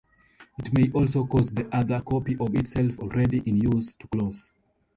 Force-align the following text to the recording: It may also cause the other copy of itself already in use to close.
It 0.57 0.73
may 0.75 0.89
also 0.93 1.27
cause 1.27 1.51
the 1.51 1.69
other 1.75 2.01
copy 2.01 2.35
of 2.39 2.55
itself 2.55 2.97
already 2.97 3.37
in 3.45 3.57
use 3.57 3.93
to 3.97 4.07
close. 4.07 4.51